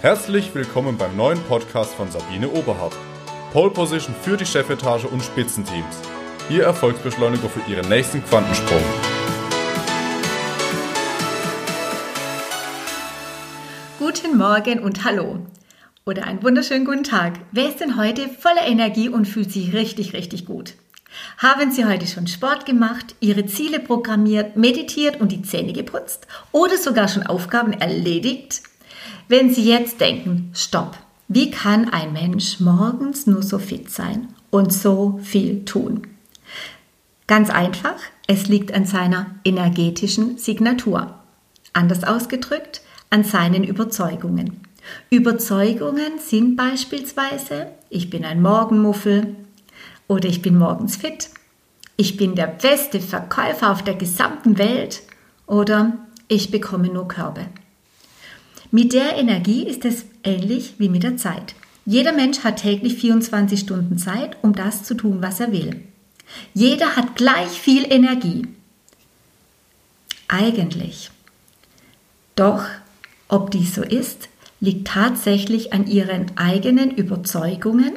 [0.00, 2.94] Herzlich willkommen beim neuen Podcast von Sabine Oberhardt.
[3.52, 6.00] Pole Position für die Chefetage und Spitzenteams.
[6.48, 8.80] Ihr Erfolgsbeschleuniger für Ihren nächsten Quantensprung.
[13.98, 15.44] Guten Morgen und hallo.
[16.06, 17.40] Oder einen wunderschönen guten Tag.
[17.50, 20.74] Wer ist denn heute voller Energie und fühlt sich richtig, richtig gut?
[21.38, 26.76] Haben Sie heute schon Sport gemacht, Ihre Ziele programmiert, meditiert und die Zähne geputzt oder
[26.76, 28.62] sogar schon Aufgaben erledigt?
[29.28, 30.96] Wenn Sie jetzt denken, stopp,
[31.28, 36.06] wie kann ein Mensch morgens nur so fit sein und so viel tun?
[37.26, 37.96] Ganz einfach,
[38.26, 41.14] es liegt an seiner energetischen Signatur.
[41.74, 44.60] Anders ausgedrückt, an seinen Überzeugungen.
[45.10, 49.36] Überzeugungen sind beispielsweise, ich bin ein Morgenmuffel,
[50.08, 51.28] oder ich bin morgens fit.
[51.96, 55.02] Ich bin der beste Verkäufer auf der gesamten Welt.
[55.46, 55.98] Oder
[56.28, 57.46] ich bekomme nur Körbe.
[58.70, 61.54] Mit der Energie ist es ähnlich wie mit der Zeit.
[61.86, 65.82] Jeder Mensch hat täglich 24 Stunden Zeit, um das zu tun, was er will.
[66.52, 68.46] Jeder hat gleich viel Energie.
[70.28, 71.10] Eigentlich.
[72.36, 72.64] Doch,
[73.28, 74.28] ob dies so ist,
[74.60, 77.92] liegt tatsächlich an ihren eigenen Überzeugungen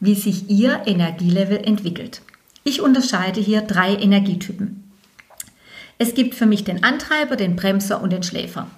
[0.00, 2.22] wie sich Ihr Energielevel entwickelt.
[2.64, 4.84] Ich unterscheide hier drei Energietypen.
[5.98, 8.68] Es gibt für mich den Antreiber, den Bremser und den Schläfer.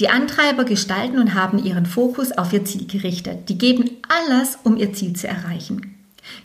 [0.00, 3.48] Die Antreiber gestalten und haben ihren Fokus auf ihr Ziel gerichtet.
[3.48, 5.94] Die geben alles, um ihr Ziel zu erreichen.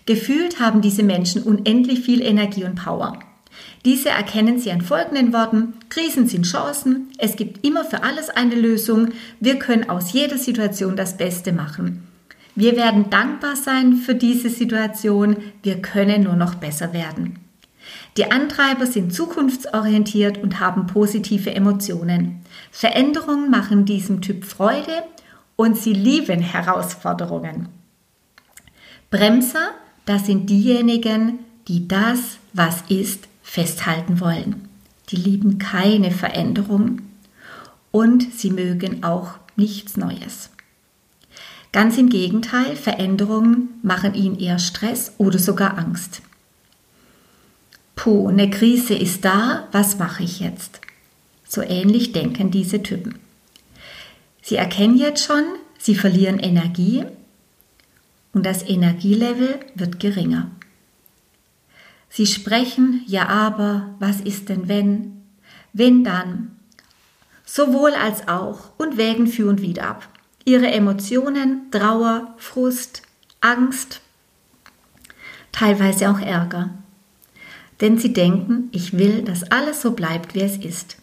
[0.06, 3.18] Gefühlt haben diese Menschen unendlich viel Energie und Power.
[3.86, 5.74] Diese erkennen sie an folgenden Worten.
[5.90, 7.08] Krisen sind Chancen.
[7.18, 9.10] Es gibt immer für alles eine Lösung.
[9.40, 12.04] Wir können aus jeder Situation das Beste machen.
[12.56, 15.38] Wir werden dankbar sein für diese Situation.
[15.64, 17.40] Wir können nur noch besser werden.
[18.18, 22.42] Die Antreiber sind zukunftsorientiert und haben positive Emotionen.
[22.72, 25.04] Veränderungen machen diesem Typ Freude
[25.56, 27.70] und sie lieben Herausforderungen.
[29.12, 29.72] Bremser,
[30.06, 34.68] das sind diejenigen, die das, was ist, festhalten wollen.
[35.10, 37.02] Die lieben keine Veränderung
[37.92, 40.52] und sie mögen auch nichts Neues.
[41.72, 46.22] Ganz im Gegenteil, Veränderungen machen ihnen eher Stress oder sogar Angst.
[48.00, 50.80] Puh, eine Krise ist da, was mache ich jetzt?
[51.46, 53.20] So ähnlich denken diese Typen.
[54.42, 55.44] Sie erkennen jetzt schon,
[55.78, 57.04] sie verlieren Energie
[58.32, 60.50] und das Energielevel wird geringer.
[62.08, 65.22] Sie sprechen, ja aber, was ist denn wenn?
[65.74, 66.56] Wenn dann?
[67.44, 70.08] Sowohl als auch und wägen für und wieder ab
[70.46, 73.02] ihre Emotionen, Trauer, Frust,
[73.42, 74.00] Angst,
[75.52, 76.70] teilweise auch Ärger.
[77.82, 80.98] Denn sie denken, ich will, dass alles so bleibt, wie es ist.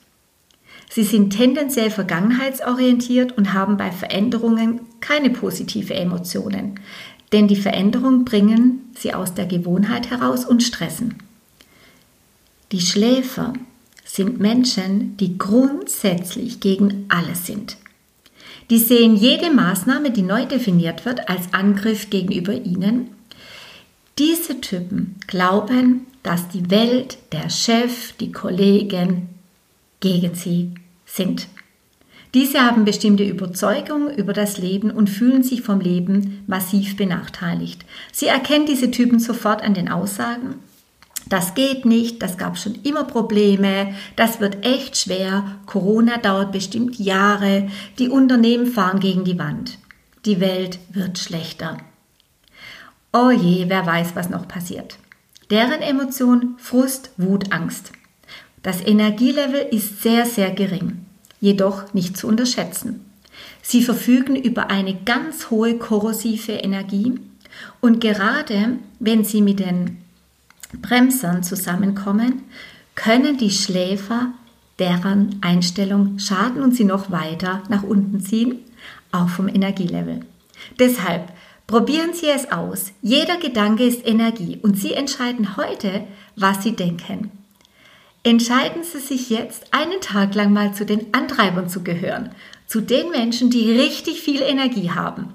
[0.90, 6.78] Sie sind tendenziell vergangenheitsorientiert und haben bei Veränderungen keine positive Emotionen,
[7.32, 11.16] denn die Veränderungen bringen sie aus der Gewohnheit heraus und stressen.
[12.72, 13.52] Die Schläfer
[14.04, 17.76] sind Menschen, die grundsätzlich gegen alles sind.
[18.70, 23.08] Die sehen jede Maßnahme, die neu definiert wird, als Angriff gegenüber ihnen.
[24.18, 29.28] Diese Typen glauben, dass die Welt, der Chef, die Kollegen
[30.00, 30.72] gegen sie
[31.06, 31.48] sind.
[32.34, 37.86] Diese haben bestimmte Überzeugungen über das Leben und fühlen sich vom Leben massiv benachteiligt.
[38.12, 40.56] Sie erkennen diese Typen sofort an den Aussagen
[41.28, 47.00] das geht nicht, das gab schon immer Probleme, das wird echt schwer, Corona dauert bestimmt
[47.00, 49.78] Jahre, die Unternehmen fahren gegen die Wand,
[50.24, 51.78] die Welt wird schlechter.
[53.12, 54.98] Oh je, wer weiß, was noch passiert.
[55.50, 57.92] Deren Emotion Frust, Wut, Angst.
[58.62, 61.04] Das Energielevel ist sehr, sehr gering,
[61.40, 63.04] jedoch nicht zu unterschätzen.
[63.62, 67.14] Sie verfügen über eine ganz hohe korrosive Energie
[67.80, 69.98] und gerade wenn Sie mit den
[70.82, 72.42] Bremsern zusammenkommen,
[72.94, 74.32] können die Schläfer
[74.78, 78.56] deren Einstellung schaden und sie noch weiter nach unten ziehen,
[79.12, 80.20] auch vom Energielevel.
[80.78, 81.32] Deshalb
[81.66, 82.92] probieren Sie es aus.
[83.02, 87.30] Jeder Gedanke ist Energie und Sie entscheiden heute, was Sie denken.
[88.22, 92.30] Entscheiden Sie sich jetzt einen Tag lang mal zu den Antreibern zu gehören,
[92.66, 95.32] zu den Menschen, die richtig viel Energie haben.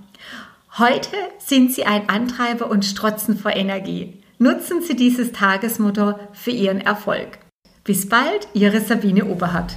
[0.78, 4.22] Heute sind Sie ein Antreiber und strotzen vor Energie.
[4.40, 7.40] Nutzen Sie dieses Tagesmotto für Ihren Erfolg.
[7.84, 9.76] Bis bald, Ihre Sabine Oberhardt.